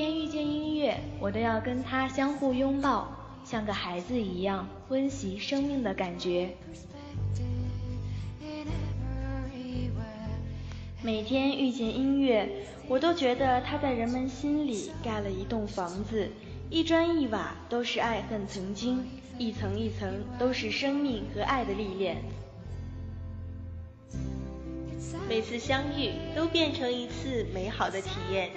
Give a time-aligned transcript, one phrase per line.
[0.00, 3.12] 天遇见音乐，我都要跟它相互拥抱，
[3.44, 6.56] 像个孩子一样温习生命的感觉。
[11.02, 12.48] 每天遇见音乐，
[12.88, 16.30] 我都觉得它在人们心里盖了一栋房子，
[16.70, 19.04] 一砖一瓦都是爱恨曾经，
[19.36, 22.16] 一层一层都是生命和爱的历练。
[25.28, 28.48] 每次相遇都变成一次美好的体验，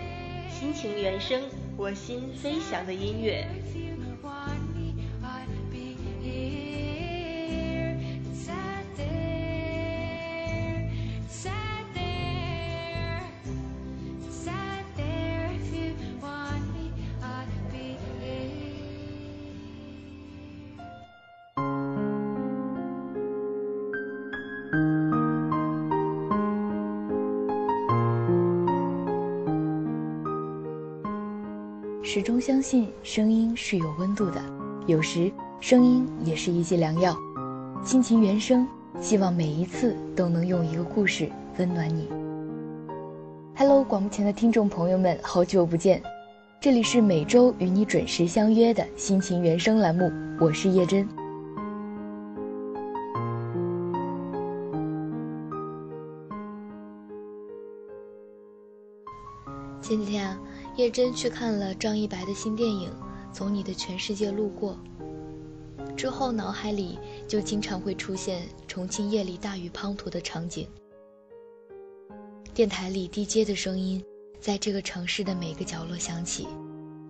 [0.63, 1.41] 心情原声，
[1.75, 3.45] 我心飞翔的音乐。
[32.13, 34.39] 始终相信声音是有温度的，
[34.85, 37.17] 有时声音也是一剂良药。
[37.83, 38.67] 心情原声，
[39.01, 42.07] 希望每一次都能用一个故事温暖你。
[43.55, 46.03] Hello，广播前的听众朋友们，好久不见，
[46.61, 51.22] 这里是每周与你准时相约的心情原声栏目，我是叶真。
[60.75, 62.89] 叶真去看了张一白的新电影
[63.31, 64.75] 《从你的全世界路过》，
[65.95, 70.67] 之后脑海里就经常会出现重庆夜里大雨滂沱的场景。
[72.55, 74.03] 电台里 DJ 的声音，
[74.39, 76.47] 在这个城市的每个角落响起，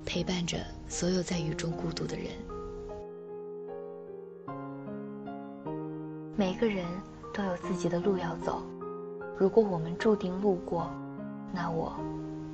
[0.06, 0.58] 陪伴着
[0.90, 2.26] 所有在雨中孤独的人。
[6.36, 6.86] 每个人
[7.34, 8.62] 都有自己的路要走，
[9.38, 10.90] 如果我们注定路过，
[11.54, 11.94] 那我。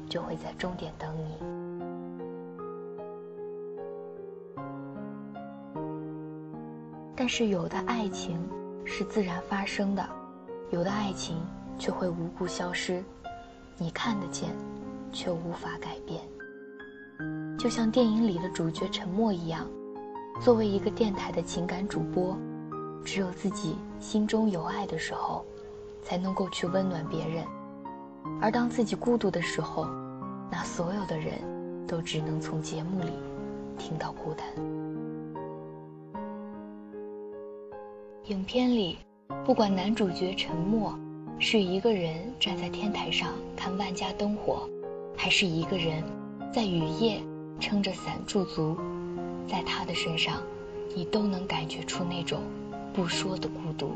[0.09, 1.37] 就会在终点等你。
[7.15, 8.39] 但是有的爱情
[8.85, 10.09] 是自然发生的，
[10.71, 11.37] 有的爱情
[11.77, 13.03] 却会无故消失，
[13.77, 14.49] 你看得见，
[15.11, 16.21] 却无法改变。
[17.57, 19.67] 就像电影里的主角沉默一样，
[20.41, 22.37] 作为一个电台的情感主播，
[23.03, 25.45] 只有自己心中有爱的时候，
[26.01, 27.45] 才能够去温暖别人。
[28.41, 29.85] 而当自己孤独的时候，
[30.51, 31.33] 那所有的人
[31.87, 33.11] 都只能从节目里
[33.77, 34.45] 听到孤单。
[38.25, 38.97] 影片里，
[39.43, 40.97] 不管男主角沉默
[41.39, 44.69] 是一个人站在天台上看万家灯火，
[45.17, 46.03] 还是一个人
[46.53, 47.21] 在雨夜
[47.59, 48.77] 撑着伞驻足，
[49.47, 50.41] 在他的身上，
[50.95, 52.41] 你都能感觉出那种
[52.93, 53.91] 不说的孤独。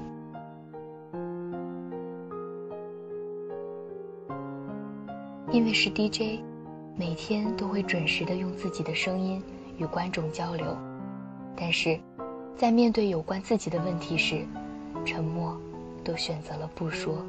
[5.54, 6.42] 因为是 DJ，
[6.98, 9.40] 每天都会准时的用自己的声音
[9.78, 10.76] 与观众交流，
[11.56, 12.00] 但是，
[12.56, 14.48] 在面对有关自己的问题时，
[15.06, 15.56] 沉默，
[16.04, 17.24] 都选择了不说。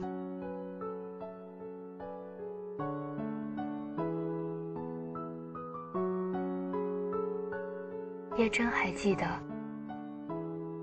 [8.39, 9.27] 叶真还记得，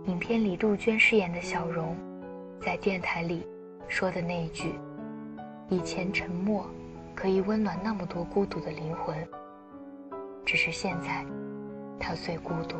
[0.05, 1.97] 影片里杜鹃饰演的小荣，
[2.59, 3.41] 在电台里
[3.87, 4.75] 说的那一句
[5.69, 6.63] ：“以前沉默。”
[7.21, 9.15] 可以温暖那么多孤独的灵魂，
[10.43, 11.23] 只是现在，
[11.99, 12.75] 他最孤独。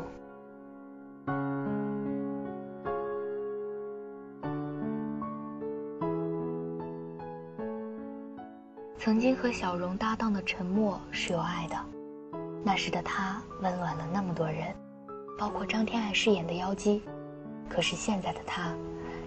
[8.98, 11.76] 曾经和小荣搭档的沉默是有爱的，
[12.64, 14.74] 那时的他温暖了那么多人，
[15.38, 17.00] 包括张天爱饰演的妖姬。
[17.68, 18.74] 可是现在的他，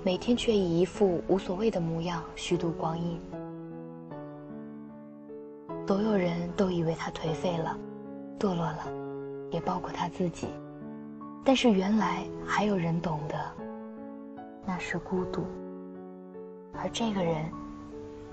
[0.03, 3.17] 每天却以一副无所谓的模样虚度光阴。
[5.87, 7.77] 所有人都以为他颓废了，
[8.39, 8.87] 堕落了，
[9.51, 10.47] 也包括他自己。
[11.43, 13.35] 但是原来还有人懂得，
[14.65, 15.45] 那是孤独。
[16.73, 17.45] 而这个人，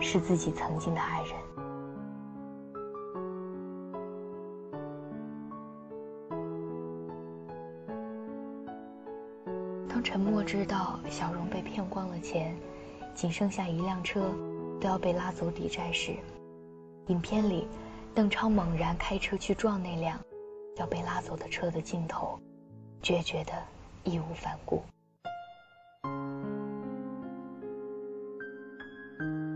[0.01, 1.33] 是自己曾经的爱人。
[9.91, 12.57] 当沉默知道小荣被骗光了钱，
[13.15, 14.23] 仅剩下一辆车，
[14.81, 16.17] 都要被拉走抵债时，
[17.09, 17.67] 影片里，
[18.15, 20.19] 邓超猛然开车去撞那辆
[20.77, 22.39] 要被拉走的车的镜头，
[23.03, 23.53] 决绝的
[24.05, 24.83] 义无反顾。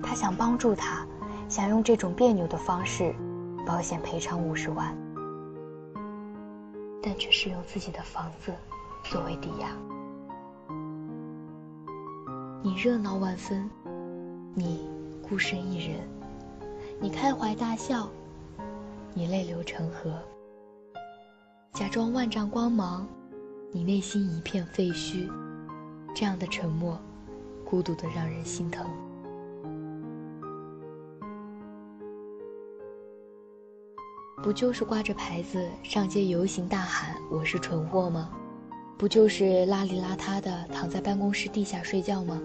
[0.02, 1.06] 他想帮助他，
[1.48, 3.14] 想用这种别扭的方式，
[3.64, 4.96] 保险赔偿五十万，
[7.00, 8.52] 但却是用自己的房子
[9.04, 9.68] 作为抵押。
[12.62, 13.70] 你热闹万分，
[14.52, 14.90] 你
[15.28, 16.15] 孤身一人。
[16.98, 18.08] 你开怀大笑，
[19.12, 20.10] 你泪流成河；
[21.74, 23.06] 假装万丈光芒，
[23.70, 25.30] 你内心一片废墟。
[26.14, 26.98] 这样的沉默，
[27.66, 28.86] 孤独的让人心疼。
[34.42, 38.30] 不就是挂着牌子上街游行大喊“我是蠢货”吗？
[38.96, 42.40] 不就是邋里邋遢的躺在办公室地下睡觉吗？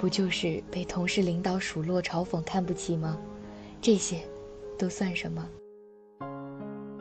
[0.00, 3.18] 不就是被同事领导数落嘲讽看不起吗？
[3.82, 4.22] 这些，
[4.78, 5.46] 都算什么？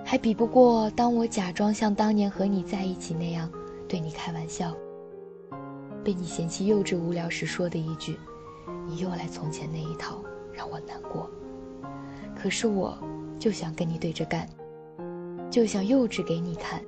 [0.04, 3.50] 还比不过当我假装像当年和你在一起那样
[3.88, 4.76] 对你开玩笑，
[6.04, 8.20] 被你嫌弃幼稚无聊时说的一句
[8.86, 11.30] ：“你又来从前那一套，让我难过。”
[12.36, 12.98] 可是我。
[13.40, 14.46] 就想跟你对着干，
[15.50, 16.82] 就想幼稚给你看。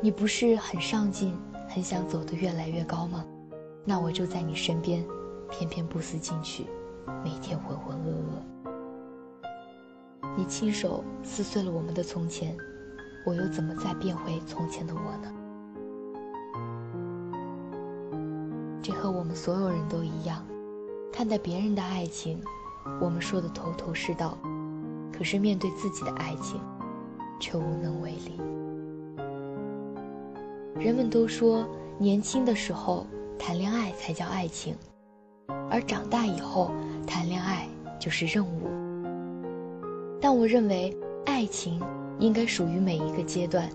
[0.00, 1.36] 你不是很上进，
[1.68, 3.22] 很想走得越来越高吗？
[3.84, 5.04] 那我就在你身边，
[5.50, 6.66] 偏偏不思进取，
[7.24, 9.48] 每天浑浑噩噩。
[10.36, 12.56] 你亲手撕碎了我们的从前，
[13.26, 15.32] 我又怎么再变回从前的我呢？
[18.80, 20.42] 这和我们所有人都一样，
[21.12, 22.40] 看待别人的爱情，
[23.00, 24.38] 我们说的头头是道。
[25.12, 26.58] 可是面对自己的爱情，
[27.38, 28.40] 却无能为力。
[30.76, 31.68] 人们都说，
[31.98, 33.04] 年轻的时候
[33.38, 34.74] 谈恋爱才叫爱情，
[35.70, 36.72] 而长大以后
[37.06, 37.68] 谈恋爱
[37.98, 38.68] 就是任务。
[40.20, 40.94] 但我认为，
[41.24, 41.80] 爱情
[42.18, 43.68] 应该属于每一个阶段，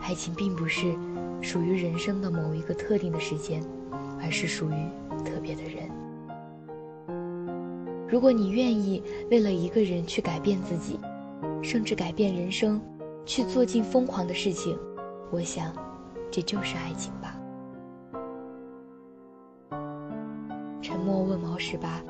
[0.00, 0.94] 爱情并不是
[1.42, 3.62] 属于人生的某一个特定的时间，
[4.22, 4.74] 而是属于
[5.24, 5.90] 特别的人。
[8.08, 10.98] 如果你愿意为了一个人去改变自己，
[11.62, 12.80] 甚至改变人生，
[13.26, 14.78] 去做尽疯狂的事情，
[15.30, 15.72] 我想，
[16.30, 17.12] 这就是爱情
[20.90, 22.02] 沉默问毛十八：“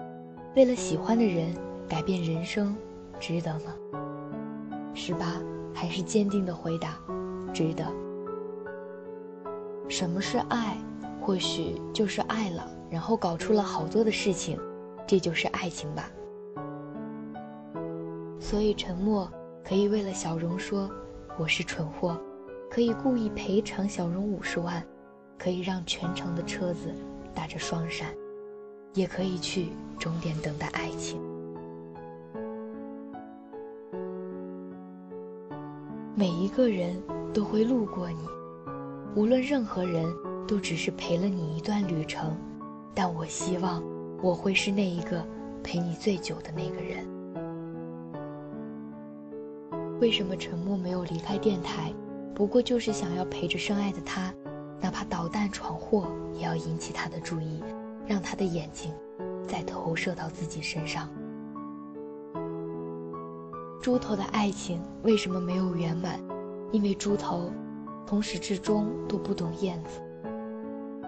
[0.56, 1.54] 为了喜欢的人
[1.86, 2.74] 改变人生，
[3.18, 3.74] 值得吗？”
[4.96, 5.38] 十八
[5.74, 6.98] 还是坚定的回答
[7.52, 7.84] ：“值得。”
[9.86, 10.78] 什么是爱？
[11.20, 14.58] 或许就是爱了，然后搞出了好多的事情。
[15.06, 16.10] 这就是爱情吧。
[18.40, 19.30] 所以沉默
[19.62, 20.90] 可以为了小荣说
[21.38, 22.18] 我是蠢货，
[22.70, 24.82] 可以故意赔偿小荣五十万，
[25.38, 26.94] 可以让全城的车子
[27.34, 28.08] 打着双闪，
[28.94, 31.20] 也可以去终点等待爱情。
[36.14, 37.00] 每一个人
[37.32, 38.18] 都会路过你，
[39.14, 40.04] 无论任何人
[40.46, 42.36] 都只是陪了你一段旅程，
[42.94, 43.82] 但我希望。
[44.22, 45.26] 我会是那一个
[45.64, 47.08] 陪你最久的那个人。
[49.98, 51.90] 为什么沉默没有离开电台？
[52.34, 54.30] 不过就是想要陪着深爱的他，
[54.78, 57.62] 哪怕捣蛋闯祸，也要引起他的注意，
[58.10, 58.92] 让他的眼睛
[59.46, 61.08] 再投射到自己身上。
[63.80, 66.18] 猪头的爱情为什么没有圆满？
[66.72, 67.52] 因为猪头
[68.04, 70.00] 从始至终都不懂燕子。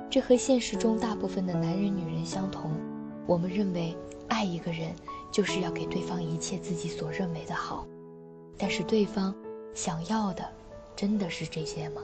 [0.09, 2.71] 这和现实中大部分的男人、女人相同。
[3.27, 3.97] 我们认为，
[4.29, 4.93] 爱一个人
[5.33, 7.85] 就是要给对方一切自己所认为的好，
[8.57, 9.35] 但是对方
[9.75, 10.45] 想要的
[10.95, 12.01] 真的是这些吗？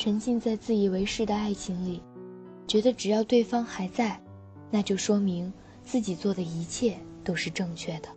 [0.00, 2.02] 沉浸在自以为是的爱情里，
[2.66, 4.18] 觉得只要对方还在，
[4.70, 5.52] 那就说明。
[5.84, 8.08] 自己做的一切都是正确的，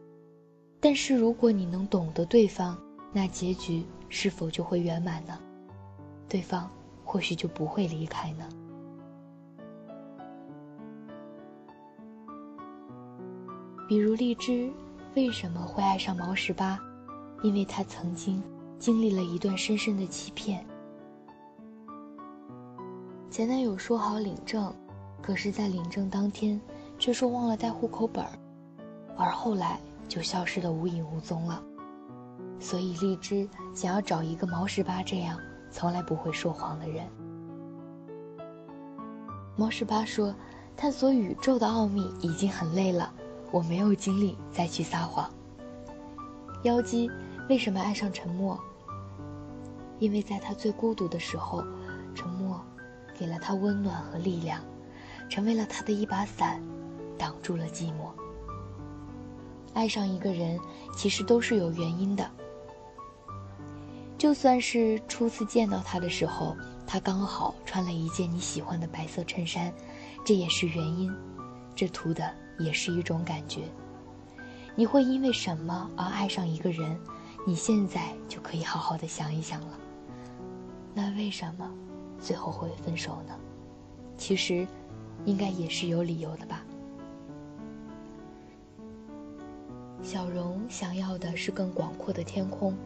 [0.79, 2.77] 但是如果你能懂得对方，
[3.11, 5.37] 那结局是否就会圆满呢？
[6.29, 6.71] 对方
[7.03, 8.47] 或许就不会离开呢？
[13.89, 14.71] 比如荔枝
[15.15, 16.79] 为什么会爱上毛十八？
[17.43, 18.41] 因为他曾经
[18.79, 20.65] 经历了一段深深的欺骗。
[23.33, 24.71] 前男友说好领证，
[25.19, 26.61] 可是，在领证当天。
[26.99, 28.23] 却说忘了带户口本，
[29.17, 31.59] 而后来就消失得无影无踪了。
[32.59, 35.35] 所以荔枝想要找一个毛十八这样
[35.71, 37.07] 从来不会说谎的人。
[39.55, 40.33] 毛十八说
[40.77, 43.11] ：“探索宇宙的奥秘已经很累了，
[43.51, 45.27] 我没有精力再去撒谎。”
[46.61, 47.09] 妖姬
[47.49, 48.57] 为什么爱上沉默？
[49.97, 51.63] 因为在他最孤独的时候，
[52.13, 52.61] 沉默
[53.17, 54.61] 给了他温暖和力量，
[55.29, 56.61] 成为了他的一把伞。
[57.15, 58.11] 挡住了寂寞。
[59.73, 60.59] 爱上一个人，
[60.97, 62.29] 其实都是有原因的。
[64.17, 69.71] 就算是初次见到他的时候，他刚好穿了一件你喜欢的白色衬衫，
[70.25, 71.15] 这也是原因。
[71.75, 72.29] 这图的
[72.59, 73.61] 也是一种感觉。
[74.75, 76.99] 你会因为什么而爱上一个人？
[77.45, 79.79] 你现在就可以好好的想一想了。
[80.93, 81.71] 那为什么
[82.23, 83.37] 最后会分手呢？
[84.17, 84.65] 其实，
[85.25, 86.63] 应该也是有理由的吧。
[90.01, 92.77] 小荣想要的是更广阔的天空，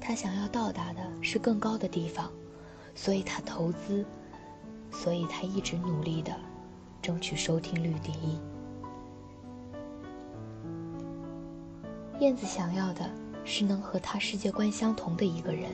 [0.00, 2.30] 他想要到达的是更高的地方，
[2.94, 4.02] 所以他投资，
[4.90, 6.34] 所以他一直努力的
[7.02, 8.38] 争取收听率第一。
[12.20, 13.08] 燕子想要的
[13.44, 15.70] 是能和他世界观相同的一个人，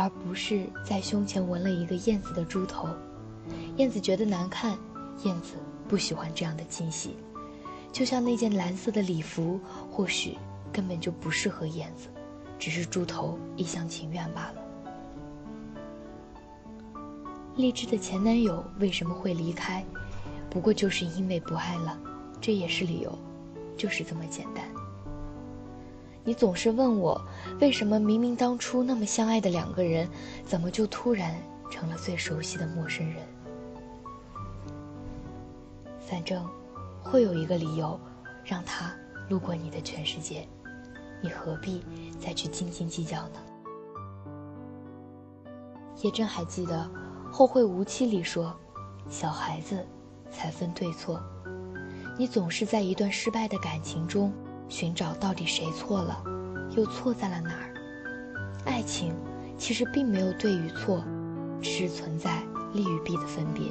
[0.00, 2.88] 而不是在胸前纹了一个燕子的猪头。
[3.76, 4.78] 燕子觉得难看，
[5.24, 7.16] 燕子不喜欢这样的惊喜。
[7.92, 10.38] 就像那件蓝色的礼服，或许
[10.72, 12.08] 根本就不适合燕子，
[12.58, 14.54] 只是猪头一厢情愿罢了。
[17.56, 19.84] 荔枝的前男友为什么会离开？
[20.48, 22.00] 不过就是因为不爱了，
[22.40, 23.18] 这也是理由，
[23.76, 24.64] 就是这么简单。
[26.30, 27.20] 你总是问我，
[27.60, 30.08] 为什么明明当初那么相爱的两个人，
[30.44, 31.34] 怎么就突然
[31.68, 33.16] 成了最熟悉的陌生人？
[35.98, 36.48] 反正，
[37.02, 37.98] 会有一个理由，
[38.44, 38.94] 让他
[39.28, 40.46] 路过你的全世界，
[41.20, 41.84] 你何必
[42.20, 43.40] 再去斤斤计较呢？
[46.00, 46.88] 叶真还记得
[47.32, 48.56] 《后会无期》里说
[49.10, 49.84] ：“小孩子
[50.30, 51.20] 才分对错。”
[52.16, 54.32] 你总是在一段失败的感情中。
[54.70, 56.22] 寻找到底谁错了，
[56.76, 57.74] 又错在了哪儿？
[58.64, 59.12] 爱情
[59.58, 61.04] 其实并没有对与错，
[61.60, 62.40] 只是存在
[62.72, 63.64] 利与弊的分别。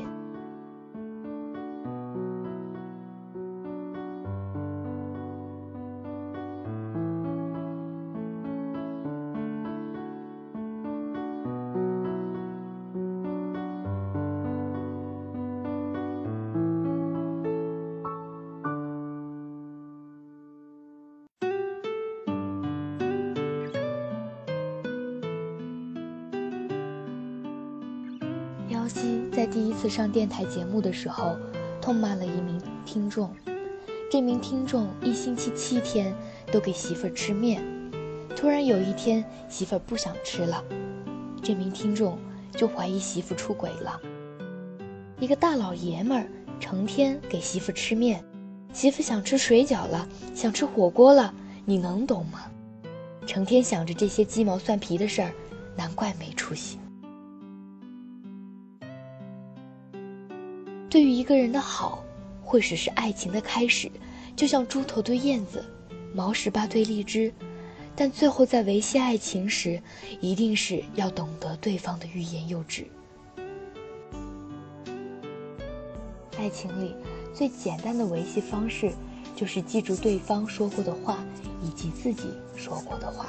[29.39, 31.37] 在第一次上电台节目的时候，
[31.81, 33.33] 痛骂了一名听众。
[34.11, 36.13] 这名听众一星期七天
[36.51, 37.63] 都给媳妇儿吃面，
[38.35, 40.61] 突然有一天媳妇儿不想吃了，
[41.41, 42.19] 这名听众
[42.51, 43.97] 就怀疑媳妇出轨了。
[45.21, 46.27] 一个大老爷们儿
[46.59, 48.21] 成天给媳妇吃面，
[48.73, 50.05] 媳妇想吃水饺了，
[50.35, 52.41] 想吃火锅了，你能懂吗？
[53.25, 55.31] 成天想着这些鸡毛蒜皮的事儿，
[55.77, 56.77] 难怪没出息。
[60.99, 62.03] 对于一个人的好，
[62.43, 63.89] 或许是爱情的开始，
[64.35, 65.63] 就像猪头对燕子，
[66.13, 67.33] 毛十八对荔枝，
[67.95, 69.81] 但最后在维系爱情时，
[70.19, 72.85] 一定是要懂得对方的欲言又止。
[76.37, 76.93] 爱情里
[77.33, 78.91] 最简单的维系方式，
[79.37, 81.23] 就是记住对方说过的话，
[81.63, 82.23] 以及自己
[82.57, 83.27] 说过的话。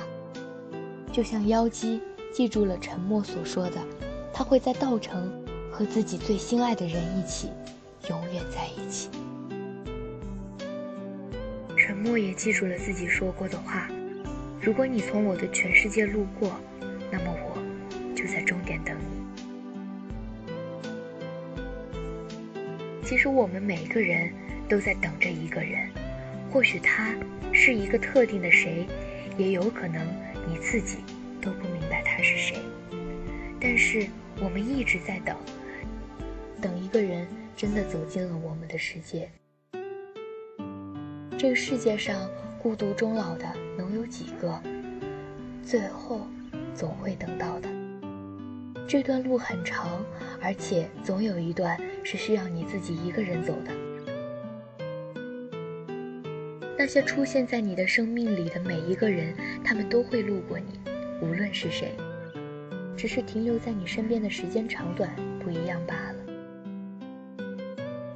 [1.12, 2.00] 就像妖姬
[2.34, 3.76] 记住了沉默所说的，
[4.32, 5.39] 他会在稻城。
[5.80, 7.49] 和自己最心爱的人一起，
[8.10, 9.08] 永远在一起。
[11.75, 13.88] 沉默也记住了自己说过的话：
[14.60, 16.54] 如果你从我的全世界路过，
[17.10, 17.56] 那么我
[18.14, 19.04] 就在终点等你。
[23.02, 24.30] 其实我们每一个人
[24.68, 25.88] 都在等着一个人，
[26.52, 27.14] 或许他
[27.54, 28.87] 是一个特定的谁，
[29.38, 30.06] 也有可能
[30.46, 30.99] 你自己
[31.40, 32.58] 都不明白他是谁。
[33.58, 34.06] 但是
[34.42, 35.34] 我们一直在等。
[36.60, 37.26] 等一个人
[37.56, 39.30] 真的走进了我们的世界。
[41.38, 42.28] 这个世界上
[42.62, 43.46] 孤独终老的
[43.78, 44.60] 能有几个？
[45.64, 46.26] 最后
[46.74, 47.68] 总会等到的。
[48.86, 50.04] 这段路很长，
[50.42, 53.72] 而且总有一段是需要你自己一个人走的。
[56.76, 60.80] 那些出现在你的生命里的每一个人，他们都会路过你，
[61.22, 61.92] 无论是谁，
[62.96, 66.09] 只是停留在你身边的时间长短不一样罢了。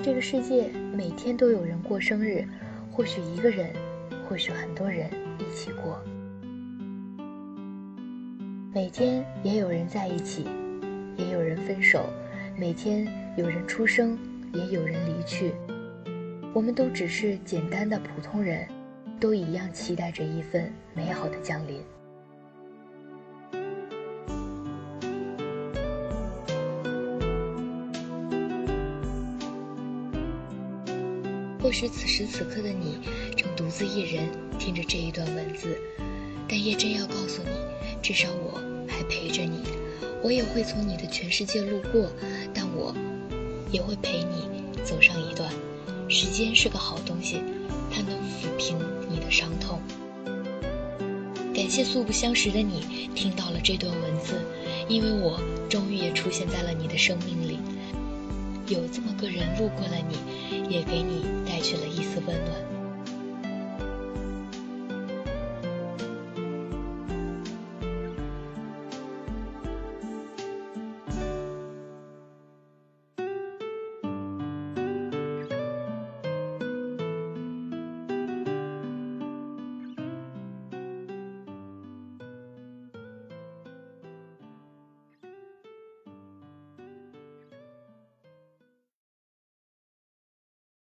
[0.05, 2.47] 这个世界每天都有人过生日，
[2.93, 3.71] 或许一个人，
[4.29, 5.09] 或许很多人
[5.39, 5.99] 一起过。
[8.71, 10.47] 每天也有人在一起，
[11.17, 12.01] 也有人分手；
[12.55, 13.09] 每天
[13.39, 14.19] 有人出生，
[14.53, 15.55] 也有人离去。
[16.53, 18.69] 我们都只是简单的普通人，
[19.19, 21.81] 都一样期待着一份美好的降临。
[31.65, 32.99] 或许此时此刻的你
[33.35, 34.29] 正独自一人
[34.59, 35.79] 听着这一段文字，
[36.47, 37.49] 但叶真要告诉你，
[38.03, 39.63] 至少我还陪着你，
[40.23, 42.13] 我也会从你的全世界路过，
[42.53, 42.95] 但我
[43.73, 44.47] 也会陪你
[44.85, 45.51] 走上一段。
[46.07, 47.41] 时间是个好东西，
[47.91, 48.77] 它能抚平
[49.09, 49.81] 你的伤痛。
[51.55, 54.35] 感谢素不相识的你听到了这段文字，
[54.87, 55.41] 因为我
[55.71, 57.59] 终于也出现在了你的生命里，
[58.67, 60.19] 有这么个人路过了你。
[60.69, 62.74] 也给你带去了一丝温暖。